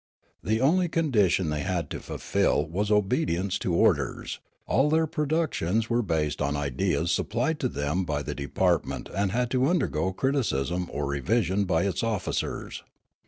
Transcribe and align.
The 0.41 0.59
only 0.59 0.89
condition 0.89 1.51
they 1.51 1.59
had 1.61 1.87
to 1.91 1.99
fulfil 1.99 2.65
was 2.67 2.89
obedience 2.89 3.59
to 3.59 3.75
orders; 3.75 4.39
all 4.65 4.89
their 4.89 5.05
produc 5.05 5.53
tions 5.53 5.91
were 5.91 6.01
based 6.01 6.41
on 6.41 6.57
ideas 6.57 7.11
supplied 7.11 7.59
to 7.59 7.67
them 7.67 8.03
by 8.03 8.23
the 8.23 8.31
6 8.31 8.41
82 8.41 8.49
Riallaro 8.49 8.53
department 8.63 9.09
and 9.15 9.31
had 9.31 9.51
to 9.51 9.67
undergo 9.67 10.11
criticism 10.11 10.87
or 10.91 11.05
revision 11.05 11.65
by 11.65 11.83
its 11.83 12.01
officers. 12.01 12.81